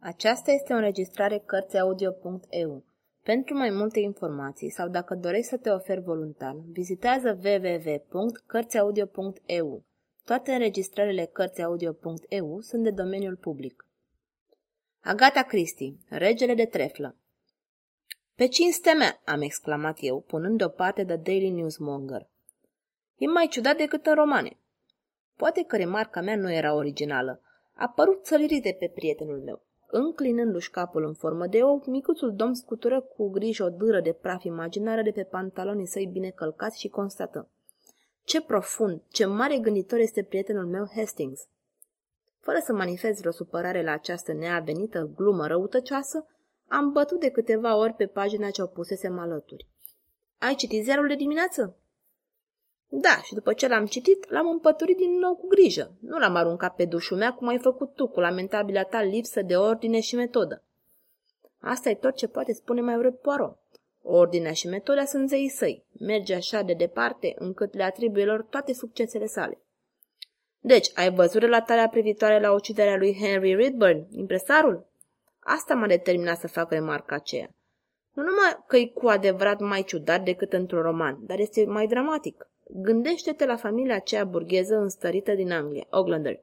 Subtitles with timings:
[0.00, 2.84] Aceasta este o înregistrare Cărțiaudio.eu.
[3.22, 9.84] Pentru mai multe informații sau dacă dorești să te oferi voluntar, vizitează www.cărțiaudio.eu.
[10.24, 13.86] Toate înregistrările Cărțiaudio.eu sunt de domeniul public.
[15.00, 17.16] Agata Christie, Regele de treflă
[18.34, 22.28] Pe cinste mea, am exclamat eu, punând deoparte The Daily Newsmonger.
[23.16, 24.58] E mai ciudat decât în romane.
[25.36, 27.40] Poate că remarca mea nu era originală.
[27.74, 29.65] A părut să lirite pe prietenul meu.
[29.90, 34.44] Înclinându-și capul în formă de ou, micuțul domn scutură cu grijă o dâră de praf
[34.44, 37.48] imaginară de pe pantalonii săi bine călcați și constată.
[38.24, 41.48] Ce profund, ce mare gânditor este prietenul meu Hastings!
[42.40, 46.26] Fără să manifest vreo supărare la această neavenită glumă răutăcioasă,
[46.68, 49.66] am bătut de câteva ori pe pagina ce o pusesem alături.
[50.38, 51.76] Ai citit ziarul de dimineață?
[52.88, 55.92] Da, și după ce l-am citit, l-am împăturit din nou cu grijă.
[56.00, 59.56] Nu l-am aruncat pe dușul mea cum ai făcut tu, cu lamentabila ta lipsă de
[59.56, 60.62] ordine și metodă.
[61.60, 63.58] Asta e tot ce poate spune mai urât Poirot.
[64.02, 65.84] Ordinea și metoda sunt zeii săi.
[66.00, 69.60] Merge așa de departe încât le atribuie lor toate succesele sale.
[70.60, 74.86] Deci, ai văzut relatarea privitoare la uciderea lui Henry Ridburn, impresarul?
[75.38, 77.54] Asta m-a determinat să fac remarca aceea.
[78.12, 82.48] Nu numai că e cu adevărat mai ciudat decât într-un roman, dar este mai dramatic.
[82.68, 86.40] Gândește-te la familia aceea burgheză înstărită din Anglia, Oglander.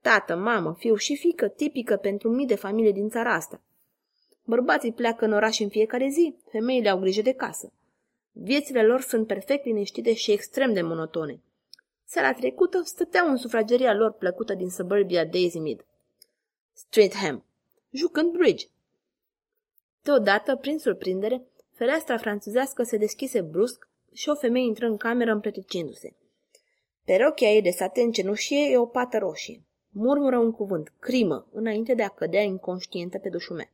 [0.00, 3.60] Tată, mamă, fiu și fică, tipică pentru mii de familie din țara asta.
[4.44, 7.72] Bărbații pleacă în oraș în fiecare zi, femeile au grijă de casă.
[8.32, 11.40] Viețile lor sunt perfect liniștite și extrem de monotone.
[12.04, 15.84] Seara trecută stăteau în sufrageria lor plăcută din suburbia Daisy Mead.
[16.72, 17.44] Streatham,
[17.90, 18.66] jucând bridge.
[20.02, 21.42] Deodată, prin surprindere,
[21.72, 23.85] fereastra franțuzească se deschise brusc
[24.16, 26.16] și o femeie intră în cameră împleticindu-se.
[27.04, 29.64] Pe rochia ei de saten cenușie e o pată roșie.
[29.90, 33.70] Murmură un cuvânt, crimă, înainte de a cădea inconștientă pe dușumea.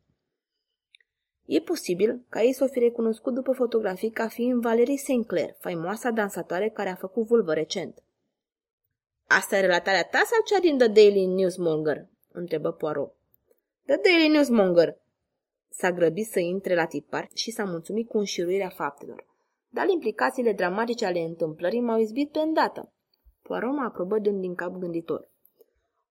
[1.44, 6.10] E posibil ca ei să o fi recunoscut după fotografii ca fiind Valerie Sinclair, faimoasa
[6.10, 8.02] dansatoare care a făcut vulvă recent.
[9.26, 13.14] Asta e relatarea ta sau cea din The Daily Newsmonger?" întrebă Poirot.
[13.86, 14.98] The Daily Newsmonger!"
[15.68, 19.30] S-a grăbit să intre la tipar și s-a mulțumit cu înșiruirea faptelor
[19.74, 22.92] dar implicațiile dramatice ale întâmplării m-au izbit pe îndată.
[23.42, 25.28] Poirot mă aprobă dând din cap gânditor.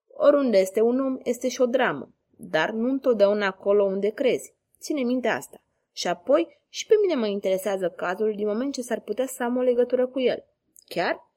[0.08, 4.54] Oriunde este un om, este și o dramă, dar nu întotdeauna acolo unde crezi.
[4.80, 5.62] Ține minte asta.
[5.92, 9.58] Și apoi, și pe mine mă interesează cazul din moment ce s-ar putea să am
[9.58, 10.46] o legătură cu el.
[10.88, 11.30] Chiar?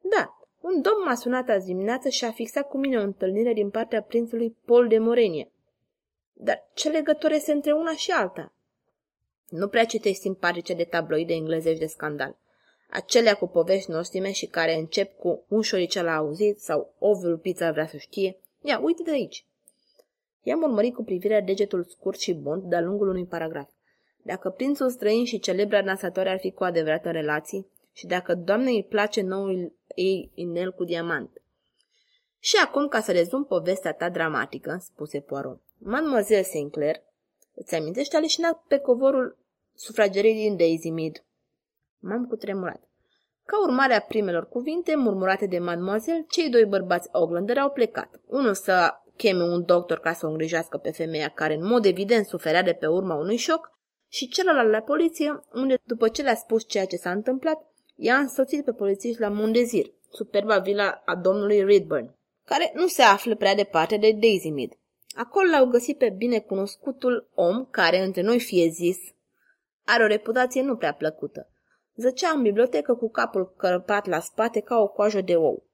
[0.00, 3.70] Da, un domn m-a sunat azi dimineață și a fixat cu mine o întâlnire din
[3.70, 5.52] partea prințului Paul de Morenie.
[6.32, 8.52] Dar ce legătură este între una și alta?
[9.52, 12.36] Nu prea citești simpatice de tabloide englezești de scandal.
[12.90, 17.70] Acelea cu povești nostime și care încep cu un șoricel a auzit sau o vulpiță
[17.72, 18.36] vrea să știe.
[18.62, 19.46] Ia, uite de aici.
[20.42, 23.68] I-am urmărit cu privirea degetul scurt și bun de-a lungul unui paragraf.
[24.22, 28.74] Dacă prințul străin și celebra dansatoare ar fi cu adevărat în relații și dacă doamnei
[28.74, 31.42] îi place noul ei inel cu diamant.
[32.38, 37.02] Și acum, ca să rezum povestea ta dramatică, spuse Poirot, Mademoiselle Sinclair,
[37.54, 39.40] îți amintești aleșina pe covorul
[39.74, 41.24] sufragerii din Daisy Mead.
[41.98, 42.82] M-am cutremurat.
[43.44, 48.20] Ca urmare a primelor cuvinte murmurate de mademoiselle, cei doi bărbați Oglander au plecat.
[48.26, 52.26] Unul să cheme un doctor ca să o îngrijească pe femeia care în mod evident
[52.26, 53.72] suferea de pe urma unui șoc
[54.08, 57.58] și celălalt la poliție, unde după ce le-a spus ceea ce s-a întâmplat,
[57.96, 63.36] i-a însoțit pe polițiști la Mundezir, superba vila a domnului Redburn, care nu se află
[63.36, 64.70] prea departe de Daisy Mead.
[65.14, 68.98] Acolo l-au găsit pe binecunoscutul om care, între noi fie zis,
[69.84, 71.48] are o reputație nu prea plăcută.
[71.96, 75.64] Zăcea în bibliotecă cu capul cărpat la spate ca o coajă de ou.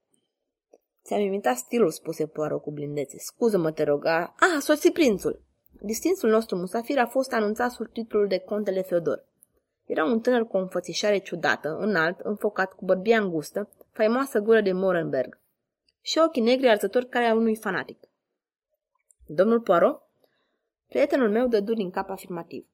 [1.03, 3.17] Ți-am imitat stilul, spuse Poirot cu blindețe.
[3.19, 4.05] Scuză-mă, te rog.
[4.05, 5.41] A, a sosit prințul.
[5.81, 9.25] Distinsul nostru musafir a fost anunțat sub titlul de Contele Feodor.
[9.85, 14.71] Era un tânăr cu o înfățișare ciudată, înalt, înfocat, cu bărbia îngustă, faimoasă gură de
[14.71, 15.39] Morenberg
[16.01, 17.99] și ochii negri arzători care a unui fanatic.
[19.25, 20.01] Domnul Poirot?
[20.87, 22.65] Prietenul meu dădu din cap afirmativ.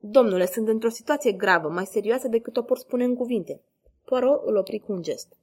[0.00, 3.60] Domnule, sunt într-o situație gravă, mai serioasă decât o pot spune în cuvinte.
[4.04, 5.36] Poirot îl opri cu un gest.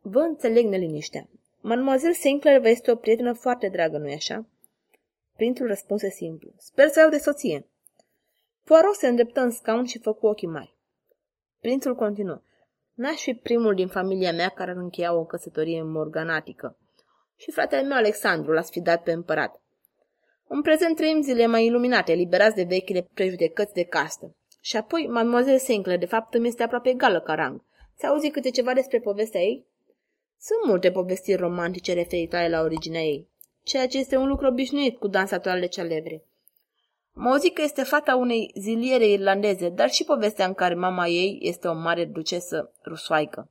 [0.00, 1.28] Vă înțeleg neliniștea.
[1.60, 4.46] Mademoiselle Sinclair vă este o prietenă foarte dragă, nu-i așa?
[5.36, 6.50] Prințul răspunse simplu.
[6.56, 7.66] Sper să iau de soție.
[8.64, 10.76] Poirot se îndreptă în scaun și făcu ochii mari.
[11.60, 12.42] Prințul continuă.
[12.94, 16.76] N-aș fi primul din familia mea care ar încheia o căsătorie morganatică.
[17.36, 19.61] Și fratele meu Alexandru l-a sfidat pe împărat.
[20.54, 24.36] În prezent trăim zile mai iluminate, eliberați de vechile prejudecăți de castă.
[24.60, 27.64] Și apoi, mademoiselle Sinclair, de fapt, îmi este aproape egală ca rang.
[27.96, 29.66] Ți auzi câte ceva despre povestea ei?
[30.40, 33.28] Sunt multe povestiri romantice referitoare la originea ei.
[33.62, 36.24] ceea ce este un lucru obișnuit cu dansatoarele celebre.
[37.12, 41.38] Mă zic că este fata unei ziliere irlandeze, dar și povestea în care mama ei
[41.42, 43.50] este o mare ducesă rusoaică.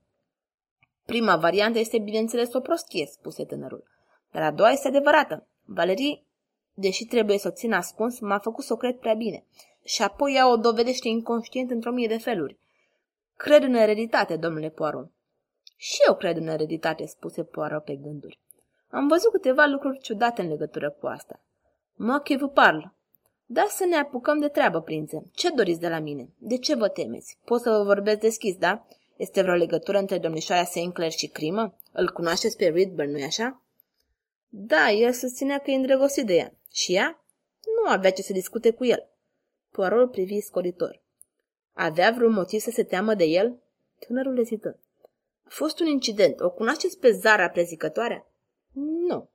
[1.06, 3.83] Prima variantă este, bineînțeles, o prostie, spuse tânărul.
[4.31, 5.48] Dar a doua este adevărată.
[5.65, 6.24] Valerie,
[6.81, 9.44] deși trebuie să o țin ascuns, m-a făcut să o cred prea bine.
[9.83, 12.57] Și apoi ea o dovedește inconștient într-o mie de feluri.
[13.36, 15.12] Cred în ereditate, domnule Poirot.
[15.75, 18.39] Și eu cred în ereditate, spuse Poirot pe gânduri.
[18.89, 21.39] Am văzut câteva lucruri ciudate în legătură cu asta.
[21.95, 22.80] Mă che vă parl.
[23.45, 25.24] Da să ne apucăm de treabă, prințe.
[25.34, 26.30] Ce doriți de la mine?
[26.38, 27.38] De ce vă temeți?
[27.45, 28.88] Pot să vă vorbesc deschis, da?
[29.16, 31.75] Este vreo legătură între domnișoara Sinclair și crimă?
[31.92, 33.62] Îl cunoașteți pe Ridburn, nu-i așa?
[34.50, 36.54] Da, el susținea că e îndrăgostit de ea.
[36.71, 37.23] Și ea?
[37.65, 39.09] Nu avea ce să discute cu el.
[39.71, 41.01] Poirot privi scoritor.
[41.73, 43.59] Avea vreun motiv să se teamă de el?
[44.00, 44.79] Tânărul ezită.
[45.44, 46.39] A fost un incident.
[46.39, 48.27] O cunoașteți pe Zara prezicătoarea?
[49.07, 49.29] Nu.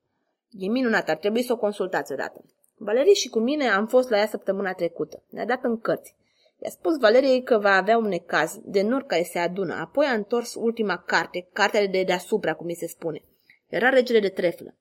[0.50, 2.44] E minunat, ar trebui să o consultați odată.
[2.76, 5.22] Valerie și cu mine am fost la ea săptămâna trecută.
[5.30, 6.14] Ne-a dat în cărți.
[6.58, 9.74] I-a spus Valeriei că va avea un necaz de nori care se adună.
[9.74, 13.22] Apoi a întors ultima carte, cartea de deasupra, cum mi se spune.
[13.68, 14.74] Era regele de treflă.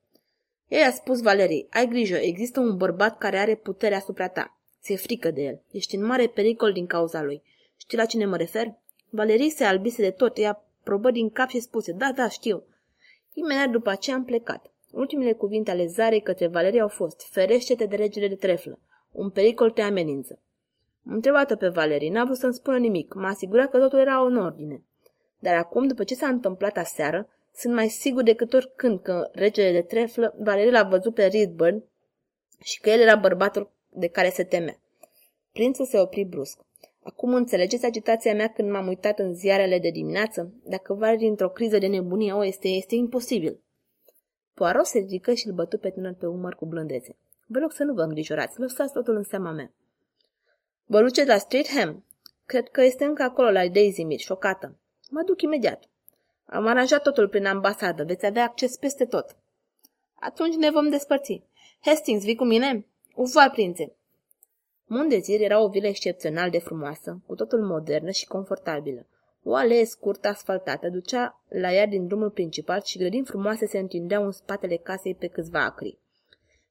[0.67, 4.57] Ei a spus Valeriei, ai grijă, există un bărbat care are putere asupra ta.
[4.81, 5.61] Ți-e frică de el.
[5.71, 7.41] Ești în mare pericol din cauza lui.
[7.77, 8.73] Știi la cine mă refer?
[9.09, 10.37] Valerii se albise de tot.
[10.37, 12.63] Ea probă din cap și spuse, da, da, știu.
[13.33, 14.71] Imediat după aceea am plecat.
[14.91, 18.79] Ultimele cuvinte ale Zarei către Valerie au fost, ferește-te de regele de treflă.
[19.11, 20.39] Un pericol te amenință.
[21.07, 24.37] Am întrebat pe Valerie, n-a vrut să-mi spună nimic, m-a asigurat că totul era în
[24.37, 24.83] ordine.
[25.39, 29.81] Dar acum, după ce s-a întâmplat aseară, sunt mai sigur decât oricând că regele de
[29.81, 31.83] treflă, Valerie l-a văzut pe Ridburn
[32.61, 34.79] și că el era bărbatul de care se teme.
[35.51, 36.59] Prințul se opri brusc.
[37.03, 40.53] Acum înțelegeți agitația mea când m-am uitat în ziarele de dimineață?
[40.63, 43.59] Dacă Valerie într-o criză de nebunie, o este, este imposibil.
[44.53, 47.15] Poirot se ridică și îl bătu pe tânăr pe umăr cu blândețe.
[47.47, 49.71] Vă rog să nu vă îngrijorați, lăsați totul în seama mea.
[50.85, 52.05] Vă duceți la Streatham?
[52.45, 54.75] Cred că este încă acolo la Daisy Mead, șocată.
[55.09, 55.83] Mă duc imediat.
[56.45, 59.35] Am aranjat totul prin ambasadă, veți avea acces peste tot.
[60.19, 61.43] Atunci ne vom despărți.
[61.81, 62.85] Hastings, vii cu mine?
[63.15, 63.95] Uvar, prințe.
[64.85, 69.05] Mundezir era o vilă excepțional de frumoasă, cu totul modernă și confortabilă.
[69.43, 74.25] O alee scurtă asfaltată ducea la ea din drumul principal și grădini frumoase se întindeau
[74.25, 75.97] în spatele casei pe câțiva acri.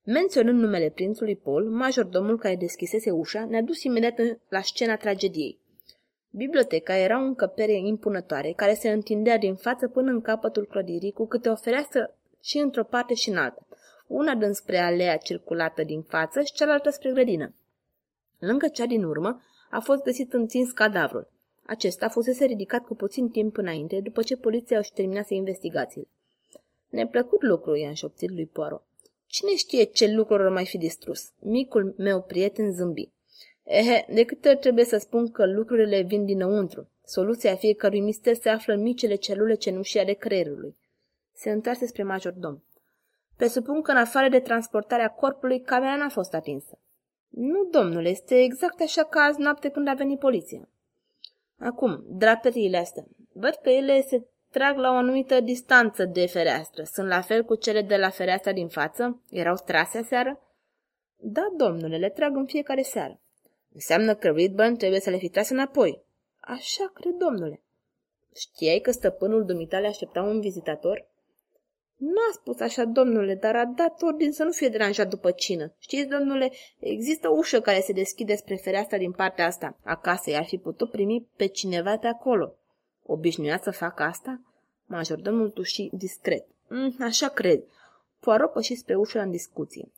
[0.05, 4.15] Menționând numele prințului Paul, majordomul care deschisese ușa ne-a dus imediat
[4.49, 5.59] la scena tragediei.
[6.37, 11.27] Biblioteca era o încăpere impunătoare care se întindea din față până în capătul clădirii cu
[11.27, 13.67] câte o fereastră și într-o parte și în alta,
[14.07, 17.55] una dând spre alea circulată din față și cealaltă spre grădină.
[18.39, 21.29] Lângă cea din urmă a fost găsit întins cadavrul.
[21.67, 26.09] Acesta fusese ridicat cu puțin timp înainte, după ce poliția își terminase investigațiile.
[26.89, 28.85] Neplăcut lucru, i-a înșopțit lui Poirot.
[29.27, 31.31] Cine știe ce lucruri ar mai fi distrus?
[31.41, 33.14] Micul meu prieten zâmbi.
[33.65, 36.89] Ehe, de câte ori trebuie să spun că lucrurile vin dinăuntru.
[37.05, 40.77] Soluția fiecărui mister se află în micile celule cenușii ale creierului.
[41.33, 42.63] Se întoarse spre majordom.
[43.37, 46.79] Presupun că în afară de transportarea corpului, camera n-a fost atinsă.
[47.29, 50.69] Nu, domnule, este exact așa ca azi noapte când a venit poliția.
[51.59, 53.05] Acum, draperiile astea.
[53.33, 56.83] Văd că ele se trag la o anumită distanță de fereastră.
[56.83, 59.23] Sunt la fel cu cele de la fereastra din față?
[59.31, 60.41] Erau strase aseară?
[61.17, 63.21] Da, domnule, le trag în fiecare seară.
[63.75, 66.03] Înseamnă că Ridburn trebuie să le fi tras înapoi.
[66.41, 67.63] Așa cred, domnule.
[68.35, 71.07] Știai că stăpânul dumitale aștepta un vizitator?
[71.97, 75.75] Nu a spus așa, domnule, dar a dat ordin să nu fie deranjat după cină.
[75.79, 79.77] Știți, domnule, există o ușă care se deschide spre fereastra din partea asta.
[79.85, 82.55] Acasă i-ar fi putut primi pe cineva de acolo.
[83.03, 84.41] Obișnuia să facă asta?
[84.87, 86.47] Majordomul tuși discret.
[86.69, 87.63] Mm, așa cred.
[88.21, 89.93] Poirot păși spre ușă în discuție.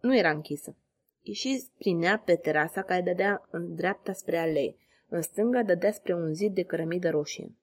[0.00, 0.74] Nu era închisă.
[1.22, 4.78] Ieși prin ea pe terasa care dădea în dreapta spre alei.
[5.08, 7.54] În stânga dădea spre un zid de cărămidă roșie.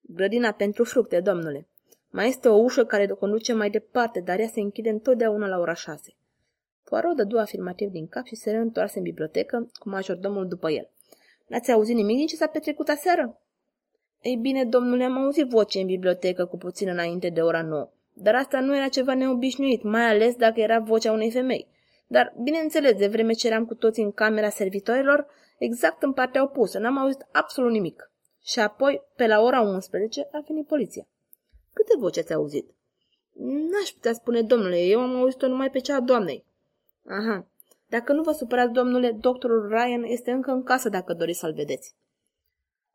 [0.00, 1.68] Grădina pentru fructe, domnule.
[2.10, 5.74] Mai este o ușă care conduce mai departe, dar ea se închide întotdeauna la ora
[5.74, 6.14] șase.
[6.84, 10.90] Poirot dădu afirmativ din cap și se reîntoarse în bibliotecă cu majordomul după el.
[11.46, 13.40] N-ați auzit nimic din ce s-a petrecut aseară?
[14.22, 17.90] Ei bine, domnule, am auzit voce în bibliotecă cu puțin înainte de ora nouă.
[18.12, 21.66] Dar asta nu era ceva neobișnuit, mai ales dacă era vocea unei femei.
[22.06, 25.26] Dar, bineînțeles, de vreme ce eram cu toți în camera servitorilor,
[25.58, 28.10] exact în partea opusă, n-am auzit absolut nimic.
[28.42, 31.06] Și apoi, pe la ora 11, a venit poliția.
[31.72, 32.74] Câte voci ați auzit?
[33.32, 36.44] N-aș putea spune, domnule, eu am auzit-o numai pe cea a doamnei.
[37.06, 37.46] Aha.
[37.88, 41.94] Dacă nu vă supărați, domnule, doctorul Ryan este încă în casă dacă doriți să-l vedeți.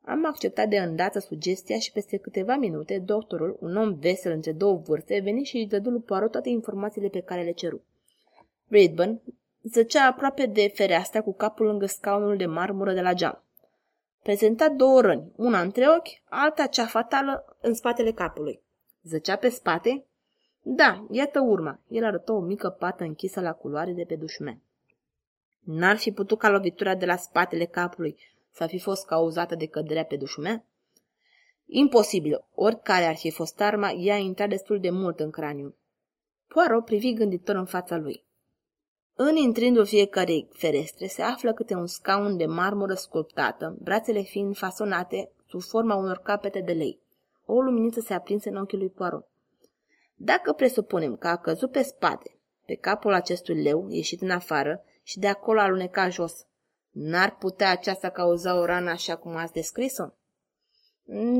[0.01, 4.77] Am acceptat de îndată sugestia și peste câteva minute, doctorul, un om vesel între două
[4.77, 7.83] vârste, veni și îi dădu lui Poirot toate informațiile pe care le ceru.
[8.69, 9.21] Redburn
[9.63, 13.43] zăcea aproape de fereastra cu capul lângă scaunul de marmură de la geam.
[14.23, 18.61] Prezenta două răni, una între ochi, alta cea fatală în spatele capului.
[19.03, 20.05] Zăcea pe spate?
[20.61, 21.79] Da, iată urma.
[21.87, 24.61] El arătă o mică pată închisă la culoare de pe dușmen.
[25.59, 28.17] N-ar fi putut ca lovitura de la spatele capului
[28.51, 30.65] să fi fost cauzată de căderea pe dușumea?
[31.65, 35.75] Imposibil, oricare ar fi fost arma, ea a intrat destul de mult în craniu.
[36.47, 38.27] Poirot privi gânditor în fața lui.
[39.21, 45.31] În intrindul fiecarei ferestre se află câte un scaun de marmură sculptată, brațele fiind fasonate
[45.47, 46.99] sub forma unor capete de lei.
[47.45, 49.27] O luminiță se aprinse în ochii lui Poirot.
[50.15, 55.19] Dacă presupunem că a căzut pe spate, pe capul acestui leu, ieșit în afară, și
[55.19, 56.45] de acolo aluneca jos,
[56.91, 60.07] N-ar putea aceasta cauza o rană așa cum ați descris-o?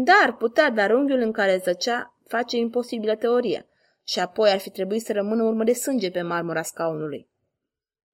[0.04, 3.66] Da, ar putea, dar unghiul în care zăcea face imposibilă teoria
[4.04, 7.29] și apoi ar fi trebuit să rămână urmă de sânge pe marmura scaunului.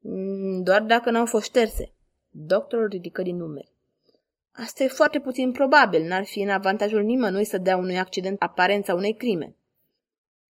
[0.08, 1.92] Mm, doar dacă n-au fost șterse.
[2.30, 3.72] Doctorul ridică din numeri.
[4.52, 8.94] Asta e foarte puțin probabil, n-ar fi în avantajul nimănui să dea unui accident aparența
[8.94, 9.56] unei crime.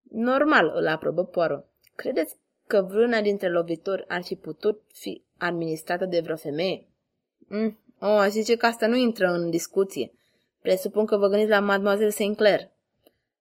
[0.01, 1.65] Normal, îl aprobă Poirot.
[1.95, 2.35] Credeți
[2.67, 6.87] că vreuna dintre lovitori ar fi putut fi administrată de vreo femeie?
[7.47, 10.11] Mm, o, oh, zice că asta nu intră în discuție.
[10.61, 12.69] Presupun că vă gândiți la Mademoiselle Sinclair.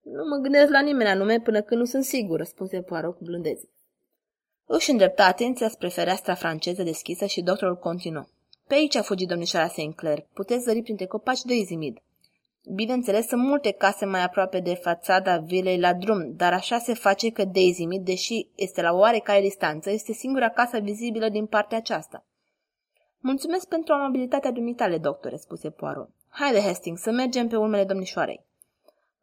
[0.03, 3.69] Nu mă gândesc la nimeni anume până când nu sunt sigur, răspunse Poirot cu blândețe.
[4.73, 8.25] Își îndrepta atenția spre fereastra franceză deschisă și doctorul continuă.
[8.67, 10.27] Pe aici a fugit domnișoara Sinclair.
[10.35, 11.99] Puteți zări printre copaci de izimid.
[12.75, 17.31] Bineînțeles, sunt multe case mai aproape de fațada vilei la drum, dar așa se face
[17.31, 22.27] că Daisy Mead, deși este la oarecare distanță, este singura casă vizibilă din partea aceasta.
[23.19, 26.11] Mulțumesc pentru amabilitatea dumitale, doctore, spuse Poirot.
[26.29, 28.45] Haide, Hastings, să mergem pe urmele domnișoarei.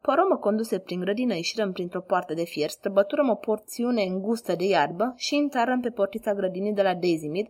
[0.08, 4.64] Poirot mă conduse prin grădină, ieșirăm printr-o poartă de fier, străbăturăm o porțiune îngustă de
[4.64, 7.46] iarbă și intrarăm pe portița grădinii de la Daisy Mead,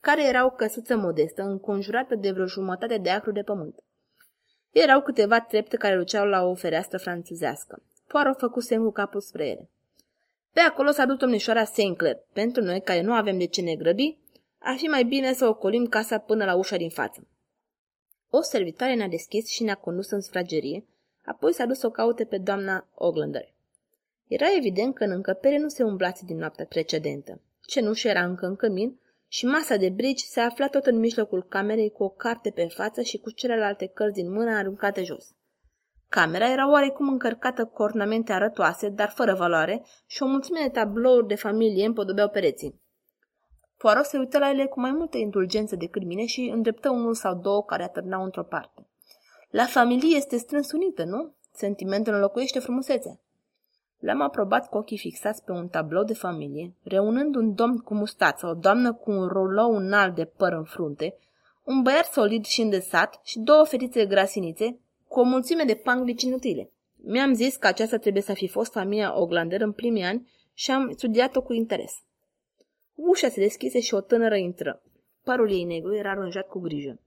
[0.00, 3.74] care era o căsuță modestă, înconjurată de vreo jumătate de acru de pământ.
[4.70, 7.82] Erau câteva trepte care luceau la o fereastră franțuzească.
[8.06, 9.70] Poirot făcu semn cu capul spre ele.
[10.52, 12.16] Pe acolo s-a dus domnișoara Sinclair.
[12.32, 14.18] Pentru noi, care nu avem de ce ne grăbi,
[14.58, 17.28] ar fi mai bine să ocolim casa până la ușa din față.
[18.30, 20.84] O servitoare ne-a deschis și ne-a condus în sfragerie,
[21.30, 23.54] apoi s-a dus să o caute pe doamna Oglander.
[24.26, 27.40] Era evident că în încăpere nu se umblați din noaptea precedentă.
[27.60, 31.90] Cenușă era încă în cămin și masa de brici se afla tot în mijlocul camerei
[31.90, 35.34] cu o carte pe față și cu celelalte cărți din mână aruncate jos.
[36.08, 41.26] Camera era oarecum încărcată cu ornamente arătoase, dar fără valoare, și o mulțime de tablouri
[41.26, 42.80] de familie împodobeau pereții.
[43.76, 47.34] Poirot se uită la ele cu mai multă indulgență decât mine și îndreptă unul sau
[47.34, 48.89] două care atârnau într-o parte.
[49.50, 51.34] La familie este strâns unită, nu?
[51.52, 53.20] Sentimentul înlocuiește frumusețea.
[53.98, 58.46] L-am aprobat cu ochii fixați pe un tablou de familie, reunând un domn cu mustață,
[58.46, 61.16] o doamnă cu un rolou înalt de păr în frunte,
[61.64, 64.78] un băiat solid și îndesat și două fetițe grasinițe
[65.08, 66.70] cu o mulțime de panglici inutile.
[66.96, 70.92] Mi-am zis că aceasta trebuie să fi fost familia Oglander în primii ani și am
[70.96, 71.92] studiat-o cu interes.
[72.94, 74.82] Ușa se deschise și o tânără intră.
[75.24, 77.00] Părul ei negru era aranjat cu grijă.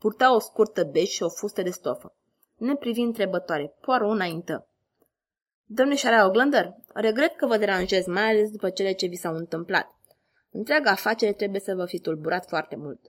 [0.00, 2.14] Purta o scurtă bej și o fustă de stofă.
[2.56, 4.68] Ne privi întrebătoare, poară înaintă.
[5.64, 9.94] Domnișoara Oglander, regret că vă deranjez, mai ales după cele ce vi s-au întâmplat.
[10.50, 13.00] Întreaga afacere trebuie să vă fi tulburat foarte mult.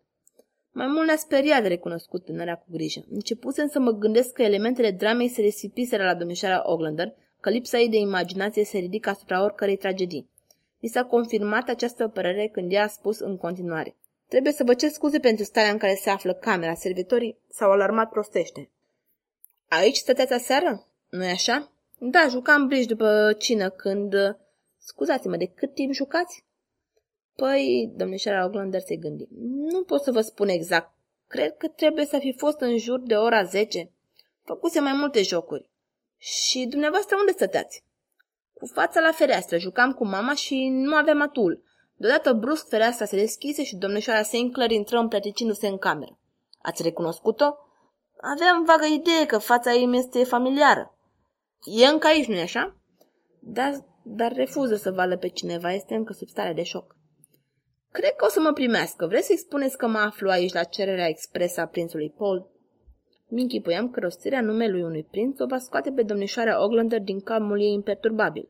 [0.72, 3.02] Mai mult ne-a speriat de recunoscut tânăra cu grijă.
[3.10, 7.90] Începusem să mă gândesc că elementele dramei se resipiseră la domnișoara Oglander, că lipsa ei
[7.90, 10.30] de imaginație se ridică asupra oricărei tragedii.
[10.80, 13.96] Mi s-a confirmat această părere când ea a spus în continuare.
[14.32, 16.74] Trebuie să vă cer scuze pentru starea în care se află camera.
[16.74, 18.70] Servitorii s-au alarmat prostește.
[19.68, 20.88] Aici stăteați aseară?
[21.10, 21.72] Nu-i așa?
[22.00, 24.14] Da, jucam bridge după cină când...
[24.78, 26.46] Scuzați-mă, de cât timp jucați?
[27.36, 29.28] Păi, domnișoara Oglander se gândi.
[29.72, 30.92] Nu pot să vă spun exact.
[31.28, 33.92] Cred că trebuie să fi fost în jur de ora 10.
[34.44, 35.70] Făcuse mai multe jocuri.
[36.18, 37.84] Și dumneavoastră unde stăteați?
[38.54, 41.64] Cu fața la fereastră, jucam cu mama și nu aveam atul.
[42.02, 46.20] Deodată brusc fereastra se deschise și domnișoara Sinclair intră împleticindu-se în cameră.
[46.62, 47.56] Ați recunoscut-o?
[48.22, 50.98] Aveam vagă idee că fața ei mi este familiară.
[51.64, 52.76] E încă aici, nu-i așa?
[53.40, 56.96] Dar, dar refuză să vală pe cineva, este încă sub stare de șoc.
[57.92, 59.08] Cred că o să mă primească.
[59.08, 62.52] Vreți să-i spuneți că mă aflu aici la cererea expresă a prințului Paul?
[63.28, 67.62] Mi închipuiam că rostirea numelui unui prinț o va scoate pe domnișoarea Oglander din calmul
[67.62, 68.50] ei imperturbabil.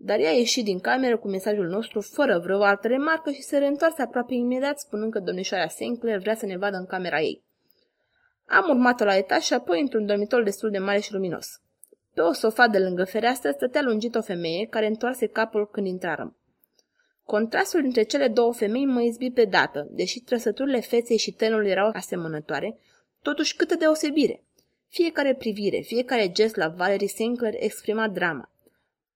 [0.00, 3.58] Dar ea a ieșit din cameră cu mesajul nostru fără vreo altă remarcă și se
[3.58, 7.44] reîntoarse aproape imediat spunând că domnișoara Sinclair vrea să ne vadă în camera ei.
[8.46, 11.46] Am urmat-o la etaj și apoi într-un dormitor destul de mare și luminos.
[12.14, 16.36] Pe o sofa de lângă fereastră stătea lungit o femeie care întoarse capul când intrarăm.
[17.22, 21.90] Contrastul dintre cele două femei mă izbi pe dată, deși trăsăturile feței și tenul erau
[21.92, 22.78] asemănătoare,
[23.22, 24.42] totuși câtă deosebire.
[24.88, 28.50] Fiecare privire, fiecare gest la Valerie Sinclair exprima drama.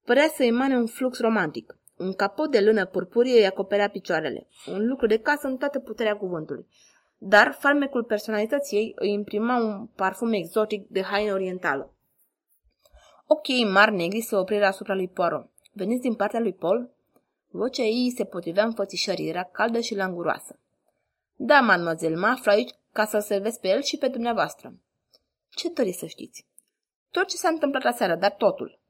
[0.04, 1.76] Părea să emane un flux romantic.
[1.97, 6.16] Un capot de lână purpurie îi acoperea picioarele, un lucru de casă în toată puterea
[6.16, 6.66] cuvântului.
[7.18, 11.94] Dar farmecul personalității ei îi imprima un parfum exotic de haină orientală.
[13.26, 15.50] Ochii mari negri se opriră asupra lui Poirot.
[15.73, 16.90] Veniți din partea lui Paul?
[17.50, 20.59] Vocea ei se potrivea înfățișării, era caldă și languroasă.
[21.37, 24.75] Da, mademoiselle, mă aflu aici ca să-l servesc pe el și pe dumneavoastră.
[25.49, 26.47] Ce doriți să știți?
[27.11, 28.80] Tot ce s-a întâmplat aseară, dar totul.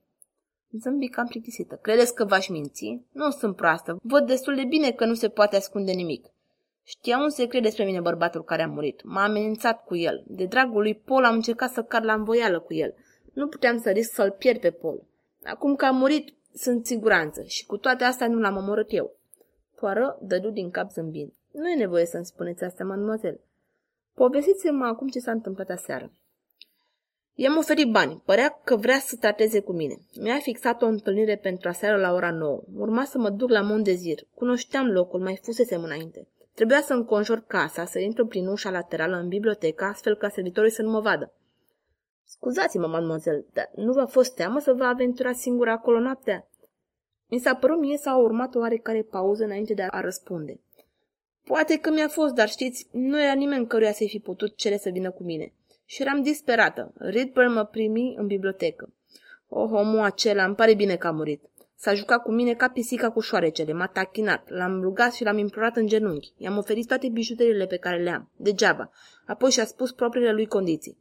[0.81, 1.79] Zâmbi cam plictisită.
[1.83, 3.01] Credeți că v-aș minți?
[3.13, 3.99] Nu sunt proastă.
[4.03, 6.27] Văd destul de bine că nu se poate ascunde nimic.
[6.85, 9.01] Știa un secret despre mine bărbatul care a murit.
[9.05, 10.25] M-a amenințat cu el.
[10.27, 12.95] De dragul lui Paul am încercat să car la învoială cu el.
[13.33, 15.05] Nu puteam să risc să-l pierd pe Paul.
[15.45, 19.17] Acum că a murit, sunt siguranță și cu toate astea nu l-am omorât eu.
[19.77, 21.33] Poară dădu din cap zâmbind.
[21.53, 23.41] Nu e nevoie să-mi spuneți asta, mademoiselle.
[24.15, 26.13] Povestiți-mă acum ce s-a întâmplat aseară.
[27.35, 28.23] I-am oferit bani.
[28.25, 29.99] Părea că vrea să trateze cu mine.
[30.21, 32.63] Mi-a fixat o întâlnire pentru aseară la ora 9.
[32.77, 34.19] Urma să mă duc la Mondezir.
[34.35, 36.29] Cunoșteam locul, mai fusesem înainte.
[36.55, 40.83] Trebuia să înconjur casa, să intru prin ușa laterală în bibliotecă, astfel ca servitorii să
[40.83, 41.33] nu mă vadă.
[42.25, 46.49] Scuzați-mă, mademoiselle, dar nu v-a fost teamă să vă aventurați singur acolo noaptea?
[47.29, 50.61] Mi s-a părut mie să au urmat o oarecare pauză înainte de a răspunde.
[51.45, 54.91] Poate că mi-a fost, dar știți, nu era nimeni căruia să-i fi putut cere să
[54.91, 55.53] vină cu mine.
[55.93, 56.93] Și eram disperată.
[56.99, 58.95] Ridburn mă primi în bibliotecă.
[59.49, 61.43] Oh, omul acela, îmi pare bine că a murit.
[61.75, 65.77] S-a jucat cu mine ca pisica cu șoarecele, m-a tachinat, l-am rugat și l-am implorat
[65.77, 66.33] în genunchi.
[66.37, 68.91] I-am oferit toate bijuteriile pe care le am, degeaba.
[69.27, 70.99] Apoi și-a spus propriile lui condiții.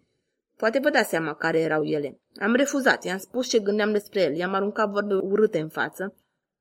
[0.58, 2.20] Poate vă dați seama care erau ele.
[2.36, 6.16] Am refuzat, i-am spus ce gândeam despre el, i-am aruncat vorbe urâte în față.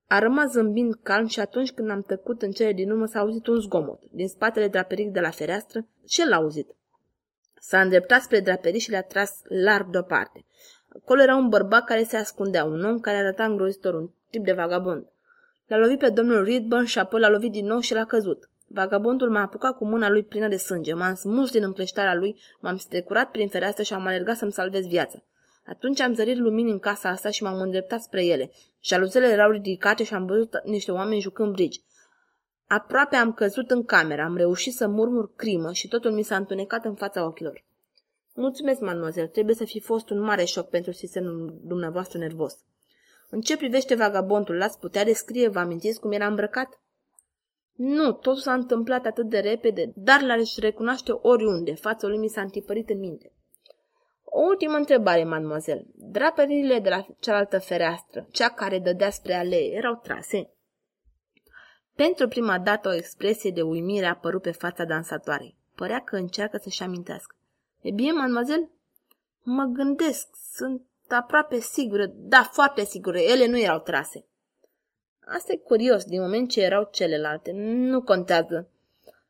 [0.07, 3.47] A rămas zâmbind calm și atunci când am tăcut în cele din urmă s-a auzit
[3.47, 4.03] un zgomot.
[4.11, 6.75] Din spatele draperii de la fereastră, ce l-a auzit?
[7.61, 10.44] S-a îndreptat spre draperii și le-a tras larg deoparte.
[10.96, 14.53] Acolo era un bărbat care se ascundea, un om care arăta îngrozitor, un tip de
[14.53, 15.07] vagabond.
[15.66, 18.49] L-a lovit pe domnul Ridburn și apoi l-a lovit din nou și l-a căzut.
[18.66, 22.77] Vagabondul m-a apucat cu mâna lui plină de sânge, m-a smuls din împleștarea lui, m-am
[22.77, 25.23] strecurat prin fereastră și am alergat să-mi salvez viața.
[25.66, 28.51] Atunci am zărit lumini în casa asta și m-am îndreptat spre ele.
[28.83, 31.81] Jaluzele erau ridicate și am văzut niște oameni jucând brigi.
[32.72, 36.85] Aproape am căzut în cameră, am reușit să murmur crimă și totul mi s-a întunecat
[36.85, 37.64] în fața ochilor.
[38.35, 42.56] Mulțumesc, mademoiselle, trebuie să fi fost un mare șoc pentru sistemul dumneavoastră nervos.
[43.30, 46.80] În ce privește vagabondul, l-ați putea descrie, vă amintiți cum era îmbrăcat?
[47.74, 52.40] Nu, totul s-a întâmplat atât de repede, dar l-aș recunoaște oriunde, fața lui mi s-a
[52.40, 53.33] întipărit în minte.
[54.24, 55.87] O ultimă întrebare, mademoiselle.
[55.94, 60.50] Draperile de la cealaltă fereastră, cea care dădea spre alee, erau trase?
[62.07, 65.57] Pentru prima dată o expresie de uimire a apărut pe fața dansatoarei.
[65.75, 67.37] Părea că încearcă să-și amintească.
[67.81, 68.71] E bine, mademoiselle?
[69.43, 74.25] Mă gândesc, sunt aproape sigură, da, foarte sigură, ele nu erau trase.
[75.25, 77.53] Asta e curios, din moment ce erau celelalte.
[77.55, 78.69] Nu contează.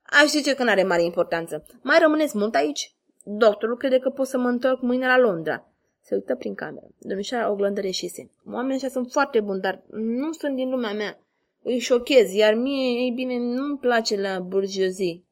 [0.03, 1.67] Aș zice că nu are mare importanță.
[1.83, 2.95] Mai rămâneți mult aici?
[3.25, 5.69] Doctorul crede că pot să mă întorc mâine la Londra.
[6.01, 6.87] Se uită prin cameră.
[6.99, 8.31] Domnișoara Oglândă reșise.
[8.47, 11.19] Oamenii ăștia sunt foarte buni, dar nu sunt din lumea mea.
[11.63, 15.23] Îi șochez, iar mie, ei bine, nu-mi place la burjozie.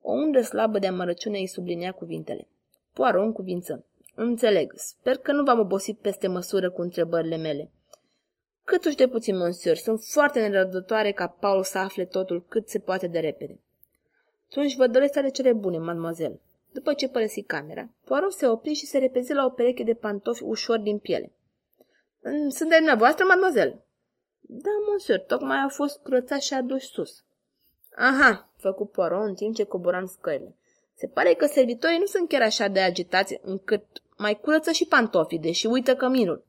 [0.00, 2.48] O undă slabă de amărăciune îi sublinea cuvintele.
[2.92, 3.86] Poară în cuvință.
[4.14, 4.72] Înțeleg.
[4.76, 7.70] Sper că nu v-am obosit peste măsură cu întrebările mele.
[8.64, 13.06] Câtuși de puțin, monsieur, sunt foarte nerăbdătoare ca Paul să afle totul cât se poate
[13.06, 13.60] de repede.
[14.50, 16.40] Atunci vă doresc toate cele bune, mademoiselle.
[16.72, 20.42] După ce părăsi camera, Poirot se opri și se repezi la o pereche de pantofi
[20.42, 21.32] ușor din piele.
[22.48, 23.83] Sunt de dumneavoastră, mademoiselle?
[24.46, 27.24] Da, monsieur, tocmai a fost curățat și adus sus.
[27.96, 30.56] Aha, făcu Poirot în timp ce coboram scările.
[30.94, 33.84] Se pare că servitorii nu sunt chiar așa de agitați încât
[34.16, 36.44] mai curăță și pantofii, deși uită căminul.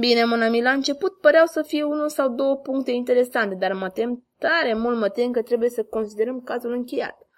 [0.00, 4.26] Bine, Monami, la început păreau să fie unul sau două puncte interesante, dar mă tem
[4.38, 7.28] tare mult, mă tem că trebuie să considerăm cazul încheiat.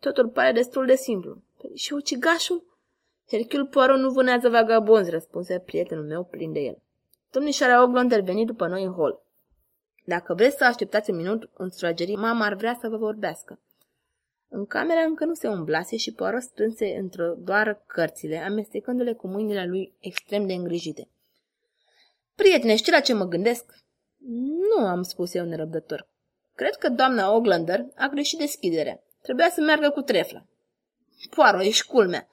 [0.00, 1.42] Totul pare destul de simplu.
[1.58, 2.64] Păi, și ucigașul?
[3.28, 6.78] Hercule Poirot nu vânează vagabonzi, răspunse prietenul meu plin de el.
[7.30, 9.23] Domnișoara Oglond veni după noi în hol.
[10.04, 13.60] Dacă vreți să așteptați un minut, în stragerii, mama ar vrea să vă vorbească.
[14.48, 19.66] În camera încă nu se umblase și Poirot strânse într-o doar cărțile, amestecându-le cu mâinile
[19.66, 21.08] lui extrem de îngrijite.
[22.34, 23.64] Prietene, știi la ce mă gândesc?
[24.76, 26.08] Nu, am spus eu nerăbdător.
[26.54, 29.02] Cred că doamna Oglander a greșit deschiderea.
[29.22, 30.46] Trebuia să meargă cu trefla.
[31.30, 32.28] Poaro, ești culmea.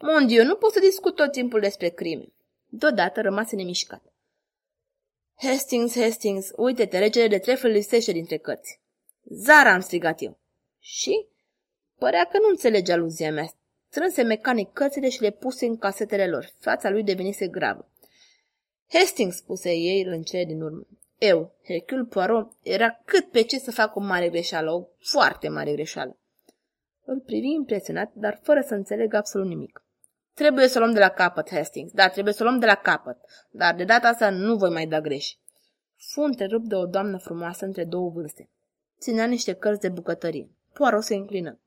[0.00, 2.32] Mon Dieu, nu pot să discut tot timpul despre crime.
[2.68, 4.13] Deodată rămase nemișcat.
[5.36, 8.80] Hastings, Hastings, uite-te, regele de trefă lipsește dintre cărți.
[9.22, 10.38] Zara, am strigat eu.
[10.78, 11.26] Și?
[11.98, 13.46] Părea că nu înțelege aluzia mea.
[13.88, 16.52] Strânse mecanic cărțile și le puse în casetele lor.
[16.58, 17.88] Fața lui devenise gravă.
[18.92, 20.86] Hastings, spuse ei în cele din urmă.
[21.18, 25.72] Eu, Hercule Poirot, era cât pe ce să fac o mare greșeală, o foarte mare
[25.72, 26.18] greșeală.
[27.04, 29.83] Îl privi impresionat, dar fără să înțeleg absolut nimic.
[30.34, 31.92] Trebuie să o luăm de la capăt, Hastings.
[31.92, 33.18] Da, trebuie să o luăm de la capăt.
[33.50, 35.34] Dar de data asta nu voi mai da greș.
[35.96, 38.50] Fu întrerupt de o doamnă frumoasă între două vârste.
[39.00, 40.50] Ținea niște cărți de bucătărie.
[40.72, 41.60] Poirot se înclină.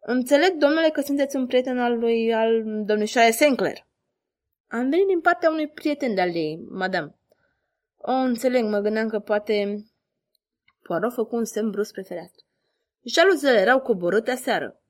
[0.00, 3.86] Înțeleg, domnule, că sunteți un prieten al lui, al domnișoarei Sinclair.
[4.68, 7.18] Am venit din partea unui prieten de-al ei, madame.
[7.96, 9.84] O, înțeleg, mă gândeam că poate...
[10.82, 12.44] Poirot făcu un semn brusc pe fereastră.
[13.02, 14.82] Jaluzele erau coborâte aseară.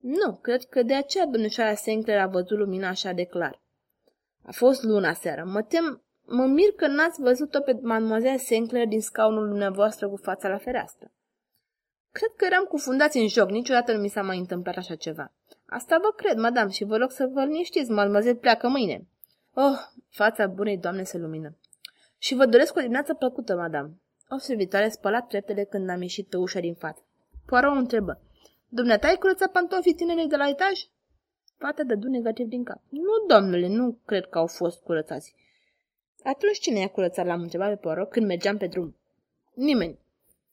[0.00, 3.60] Nu, cred că de aceea domnișoara Sinclair a văzut lumina așa de clar.
[4.42, 5.44] A fost luna seară.
[5.44, 10.48] Mă tem, mă mir că n-ați văzut-o pe mademoiselle Sinclair din scaunul dumneavoastră cu fața
[10.48, 11.12] la fereastră.
[12.12, 15.32] Cred că eram cufundați în joc, niciodată nu mi s-a mai întâmplat așa ceva.
[15.66, 19.06] Asta vă cred, madame, și vă rog să vă liniștiți, mademoiselle pleacă mâine.
[19.54, 21.56] Oh, fața bunei doamne se lumină.
[22.18, 23.90] Și vă doresc o dimineață plăcută, madame.
[24.28, 27.04] O servitoare spăla treptele când am ieșit pe ușa din față.
[27.46, 28.20] Poirot o întrebă.
[28.68, 30.80] Dumneata ai curățat pantofii tinerei de la etaj?
[31.56, 32.80] Fata dădu negativ din cap.
[32.88, 35.34] Nu, domnule, nu cred că au fost curățați.
[36.24, 37.26] Atunci cine i-a curățat?
[37.26, 38.96] L-am întrebat pe Poirot când mergeam pe drum.
[39.54, 39.98] Nimeni.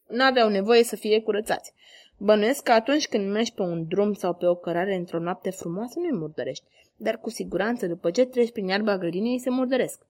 [0.07, 1.73] N-aveau nevoie să fie curățați.
[2.17, 5.99] Bănuiesc că atunci când mergi pe un drum sau pe o cărare într-o noapte frumoasă,
[5.99, 10.01] nu-i murdărești, dar cu siguranță după ce treci prin iarba grădinei se murdăresc.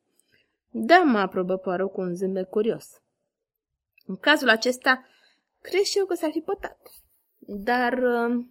[0.69, 3.01] Da, mă aprobă Poirot cu un zâmbet curios.
[4.05, 5.05] În cazul acesta,
[5.61, 6.77] cred și eu că s-ar fi pătat.
[7.45, 8.45] Dar uh,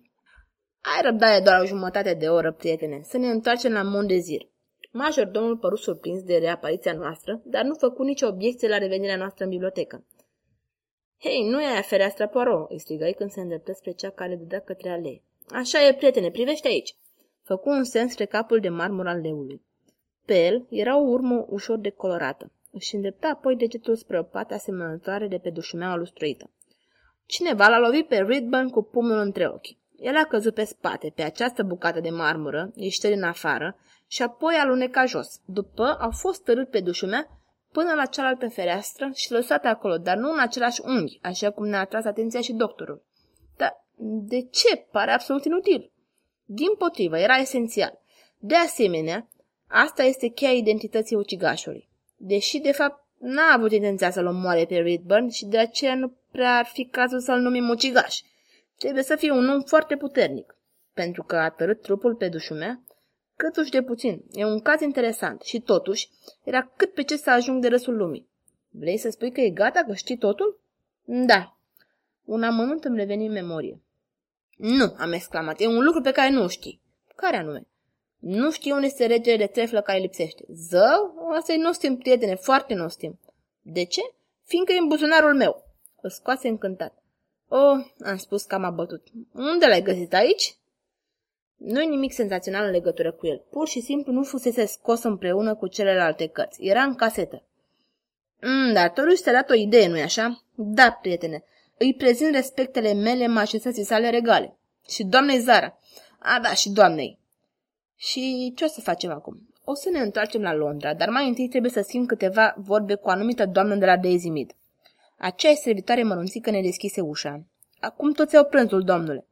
[0.80, 4.52] ai răbdare doar o jumătate de oră, prietene, să ne întoarcem la Mondezir.
[4.92, 9.50] Majordomul păru surprins de reapariția noastră, dar nu făcu nicio obiecție la revenirea noastră în
[9.50, 10.04] bibliotecă.
[11.20, 14.60] Hei, nu e aia fereastra Poirot, îi strigă când se îndreptă spre cea care dădea
[14.60, 15.22] către alee.
[15.48, 16.96] Așa e, prietene, privește aici.
[17.42, 19.62] Făcu un sens spre capul de marmur al leului.
[20.24, 22.52] Pe el era o urmă ușor decolorată.
[22.70, 26.50] Își îndrepta apoi degetul spre o pată asemănătoare de pe dușumeaua lustruită.
[27.26, 29.76] Cineva l-a lovit pe Ridburn cu pumnul între ochi.
[29.96, 34.54] El a căzut pe spate, pe această bucată de marmură, ieșită din afară, și apoi
[34.54, 35.40] aluneca jos.
[35.44, 37.28] După, au fost tărât pe dușumea
[37.72, 41.80] până la cealaltă fereastră și lăsat acolo, dar nu în același unghi, așa cum ne-a
[41.80, 43.02] atras atenția și doctorul.
[43.56, 43.84] Dar
[44.26, 44.86] de ce?
[44.90, 45.92] Pare absolut inutil.
[46.44, 48.00] Din potrivă, era esențial.
[48.38, 49.28] De asemenea,
[49.68, 51.88] asta este cheia identității ucigașului.
[52.16, 56.56] Deși, de fapt, n-a avut intenția să-l omoare pe Redburn și de aceea nu prea
[56.56, 58.20] ar fi cazul să-l numim ucigaș.
[58.78, 60.56] Trebuie să fie un om foarte puternic,
[60.92, 62.82] pentru că a tărât trupul pe dușumea,
[63.36, 64.24] câtuși de puțin.
[64.32, 66.08] E un caz interesant și totuși
[66.44, 68.28] era cât pe ce să ajung de răsul lumii.
[68.70, 70.60] Vrei să spui că e gata, că știi totul?
[71.04, 71.56] Da.
[72.24, 73.82] Un amănunt îmi reveni în memorie.
[74.56, 76.80] Nu, am exclamat, e un lucru pe care nu știi.
[77.16, 77.66] Care anume?
[78.18, 80.44] Nu știu unde este regele de treflă care lipsește.
[80.48, 81.28] Zău?
[81.36, 83.20] Asta e nostim, prietene, foarte nostim.
[83.62, 84.00] De ce?
[84.44, 85.64] Fiindcă e în buzunarul meu.
[86.04, 87.02] Îl scoase încântat.
[87.48, 89.06] Oh, am spus că am abătut.
[89.32, 90.56] Unde l-ai găsit aici?
[91.56, 93.42] nu e nimic senzațional în legătură cu el.
[93.50, 96.62] Pur și simplu nu fusese scos împreună cu celelalte cărți.
[96.62, 97.42] Era în casetă.
[98.40, 100.42] Mm, dar totuși ți-a dat o idee, nu-i așa?
[100.54, 101.44] Da, prietene.
[101.78, 104.56] Îi prezint respectele mele mașesății sale regale.
[104.88, 105.78] Și doamnei Zara.
[106.18, 107.18] A, da, și doamnei.
[107.96, 109.48] Și ce o să facem acum?
[109.64, 113.08] O să ne întoarcem la Londra, dar mai întâi trebuie să schimb câteva vorbe cu
[113.08, 114.50] o anumită doamnă de la Daisy Mead.
[115.24, 117.44] Aceea servitoare mărunțică ne deschise ușa.
[117.80, 119.26] Acum toți au prânzul, domnule.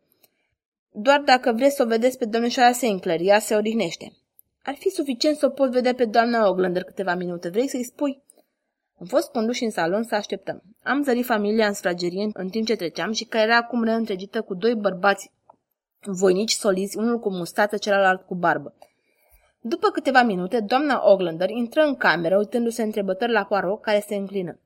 [0.92, 4.12] Doar dacă vreți să o vedeți pe domnișoara Sinclair, ea se odihnește.
[4.62, 7.48] Ar fi suficient să o pot vedea pe doamna Oglander câteva minute.
[7.48, 8.22] Vrei să-i spui?
[9.00, 10.62] Am fost conduși în salon să așteptăm.
[10.82, 14.54] Am zărit familia în sfragerie în timp ce treceam și care era acum reîntregită cu
[14.54, 15.30] doi bărbați
[16.00, 18.74] voinici solizi, unul cu mustață, celălalt cu barbă.
[19.60, 24.56] După câteva minute, doamna Oglander intră în cameră, uitându-se întrebători la Poirot, care se înclină.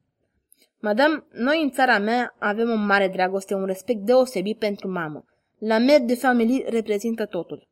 [0.86, 5.24] Madame, noi în țara mea avem o mare dragoste, un respect deosebit pentru mamă.
[5.58, 7.68] La mer de familie reprezintă totul.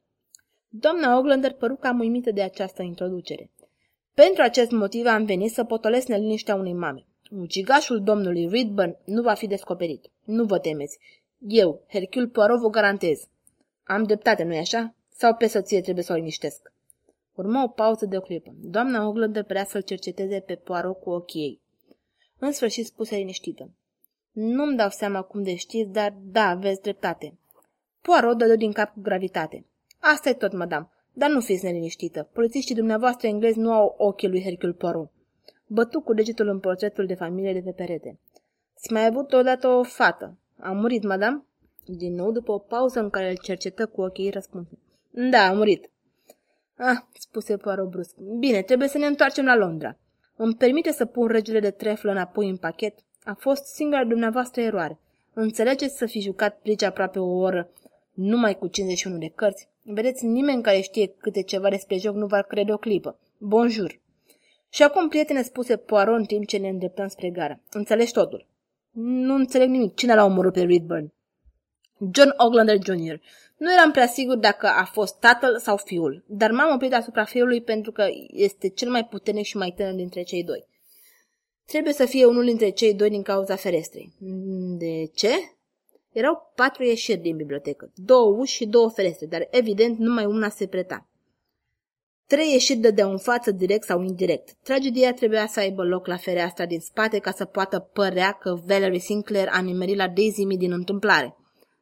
[0.69, 3.51] Doamna Oglander păru cam uimită de această introducere.
[4.15, 7.07] Pentru acest motiv am venit să potolesc neliniștea unei mame.
[7.31, 10.11] Ucigașul domnului Ridburn nu va fi descoperit.
[10.25, 10.99] Nu vă temeți.
[11.39, 13.29] Eu, Hercule Poirot, vă garantez.
[13.85, 14.95] Am dreptate, nu-i așa?
[15.09, 16.73] Sau pe soție trebuie să o liniștesc?
[17.35, 18.55] Urmă o pauză de o clipă.
[18.61, 21.63] Doamna Oglander părea să-l cerceteze pe Poirot cu ochii ei.
[22.39, 23.71] În sfârșit spuse liniștită.
[24.33, 27.39] Nu-mi dau seama cum de știți, dar da, aveți dreptate.
[28.01, 29.65] Poirot dădu din cap cu gravitate.
[29.99, 32.29] Asta e tot, madame, dar nu fiți neliniștită.
[32.33, 35.11] Polițiștii dumneavoastră englezi nu au ochii lui Hercule Poirot.
[35.67, 38.19] Bătu cu degetul în portretul de familie de pe perete.
[38.75, 40.39] S mai avut odată o fată.
[40.59, 41.45] A murit, madame?
[41.87, 44.79] Din nou, după o pauză în care îl cercetă cu ochii, răspunse.
[45.11, 45.91] Da, a murit.
[46.77, 48.17] Ah, spuse Poirot brusc.
[48.17, 49.99] Bine, trebuie să ne întoarcem la Londra.
[50.37, 52.95] Îmi permite să pun regele de treflă înapoi în pachet?
[53.25, 54.99] A fost singura dumneavoastră eroare.
[55.33, 57.71] Înțelegeți să fi jucat brici aproape o oră,
[58.13, 59.69] numai cu 51 de cărți?
[59.83, 63.19] Vedeți, nimeni care știe câte ceva despre joc nu va crede o clipă.
[63.39, 64.01] Bonjour!
[64.69, 67.61] Și acum, prietene, spuse Poirot în timp ce ne îndreptăm spre gara.
[67.71, 68.47] Înțelegi totul?
[68.91, 69.95] Nu înțeleg nimic.
[69.95, 71.13] Cine l-a omorât pe Redburn?
[71.99, 73.15] John Oglander Jr.
[73.57, 77.63] Nu eram prea sigur dacă a fost tatăl sau fiul, dar m-am oprit asupra fiului
[77.63, 80.67] pentru că este cel mai puternic și mai tânăr dintre cei doi.
[81.67, 84.13] Trebuie să fie unul dintre cei doi din cauza ferestrei.
[84.79, 85.31] De ce?
[86.13, 90.67] Erau patru ieșiri din bibliotecă, două uși și două ferestre, dar evident numai una se
[90.67, 91.09] preta.
[92.27, 94.53] Trei ieșiri dădeau în față direct sau indirect.
[94.63, 98.99] Tragedia trebuia să aibă loc la fereastra din spate ca să poată părea că Valerie
[98.99, 101.37] Sinclair a nimerit la Daisy din întâmplare.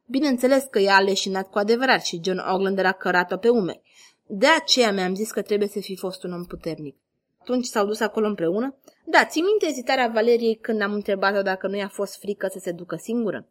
[0.05, 3.81] Bineînțeles că ea a leșinat cu adevărat și John Oglander a cărat-o pe umeri.
[4.25, 6.95] De aceea mi-am zis că trebuie să fi fost un om puternic.
[7.41, 8.75] Atunci s-au dus acolo împreună?
[9.05, 12.71] Da, ții minte ezitarea Valeriei când am întrebat-o dacă nu i-a fost frică să se
[12.71, 13.47] ducă singură?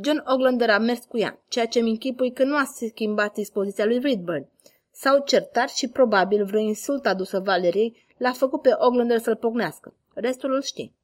[0.00, 3.84] John Oglander a mers cu ea, ceea ce mi închipui că nu a schimbat dispoziția
[3.84, 4.48] lui Redburn.
[4.90, 9.94] S-au certat și probabil vreo insult adusă Valeriei l-a făcut pe Oglander să-l pognească.
[10.14, 10.94] Restul îl știi.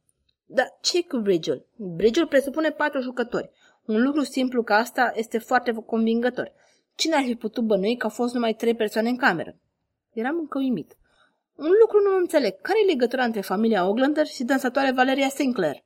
[0.47, 1.67] Dar ce cu Bridge-ul?
[1.77, 3.51] Bridge-ul presupune patru jucători.
[3.91, 6.53] Un lucru simplu ca asta este foarte convingător.
[6.95, 9.57] Cine ar fi putut bănui că au fost numai trei persoane în cameră?
[10.13, 10.97] Eram încă uimit.
[11.57, 12.61] Un lucru nu înțeleg.
[12.61, 15.85] Care e legătura între familia Oglander și dansatoare Valeria Sinclair?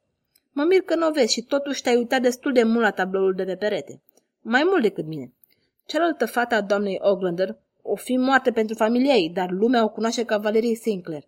[0.53, 3.35] Mă mir că nu o vezi și totuși te-ai uitat destul de mult la tabloul
[3.35, 4.03] de pe perete.
[4.41, 5.33] Mai mult decât mine.
[5.87, 10.25] Cealaltă fată a doamnei Oglander o fi moarte pentru familia ei, dar lumea o cunoaște
[10.25, 11.23] ca Valerie Sinclair.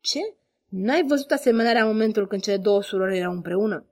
[0.00, 0.20] Ce?
[0.68, 3.86] N-ai văzut asemănarea în momentul când cele două surori erau împreună?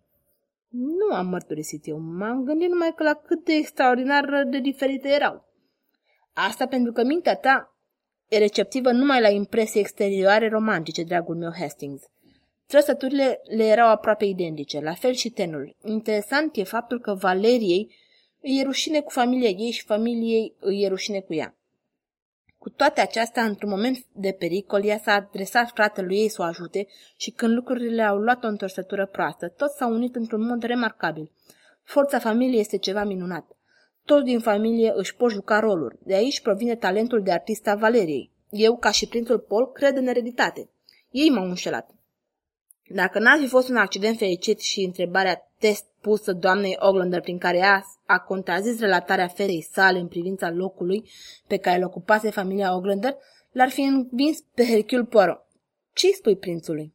[0.73, 5.49] Nu am mărturisit eu, m-am gândit numai că la cât de extraordinar de diferite erau.
[6.33, 7.77] Asta pentru că mintea ta
[8.29, 12.03] e receptivă numai la impresii exterioare romantice, dragul meu Hastings.
[12.67, 15.77] Trăsăturile le erau aproape identice, la fel și tenul.
[15.85, 17.95] Interesant e faptul că Valeriei
[18.41, 21.57] îi e rușine cu familia ei și familiei îi e rușine cu ea.
[22.63, 26.87] Cu toate acestea, într-un moment de pericol, ea s-a adresat fratelui ei să o ajute
[27.17, 31.31] și când lucrurile au luat o întorsătură proastă, toți s-au unit într-un mod remarcabil.
[31.83, 33.47] Forța familiei este ceva minunat.
[34.05, 35.99] Toți din familie își pot juca roluri.
[36.03, 38.31] De aici provine talentul de artist a Valeriei.
[38.51, 40.71] Eu, ca și prințul Paul, cred în ereditate.
[41.11, 41.91] Ei m-au înșelat.
[42.89, 47.57] Dacă n-ar fi fost un accident fericit și întrebarea test pusă doamnei Oglander prin care
[47.57, 51.11] ea a contrazis relatarea ferei sale în privința locului
[51.47, 53.17] pe care îl ocupase familia Oglander,
[53.53, 55.47] l-ar fi învins pe Hercule Poirot.
[55.93, 56.95] ce spui prințului?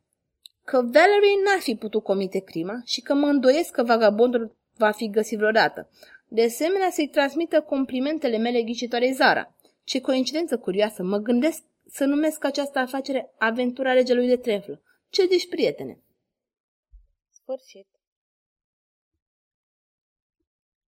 [0.63, 5.09] Că Valerie n-ar fi putut comite crima și că mă îndoiesc că vagabondul va fi
[5.09, 5.89] găsit vreodată.
[6.27, 9.55] De asemenea, să-i transmită complimentele mele ghicitoarei Zara.
[9.83, 14.81] Ce coincidență curioasă, mă gândesc să numesc această afacere Aventura Regelui de Treflă.
[15.09, 16.01] Ce zici, prietene?
[17.29, 17.96] Sfârșit.